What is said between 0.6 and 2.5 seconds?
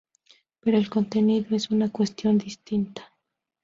Pero el contenido es una cuestión